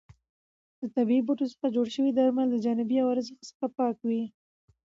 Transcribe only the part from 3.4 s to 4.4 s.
څخه پاک وي.